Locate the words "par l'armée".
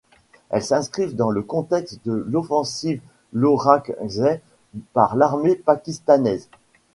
4.93-5.55